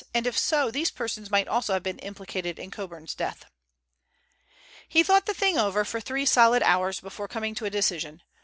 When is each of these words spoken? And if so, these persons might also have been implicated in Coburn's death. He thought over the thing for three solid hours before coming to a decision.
And 0.15 0.25
if 0.25 0.35
so, 0.35 0.71
these 0.71 0.89
persons 0.89 1.29
might 1.29 1.47
also 1.47 1.73
have 1.73 1.83
been 1.83 1.99
implicated 1.99 2.57
in 2.57 2.71
Coburn's 2.71 3.13
death. 3.13 3.45
He 4.89 5.03
thought 5.03 5.29
over 5.29 5.33
the 5.33 5.33
thing 5.39 5.83
for 5.85 6.01
three 6.01 6.25
solid 6.25 6.63
hours 6.63 6.99
before 6.99 7.27
coming 7.27 7.53
to 7.53 7.65
a 7.65 7.69
decision. 7.69 8.23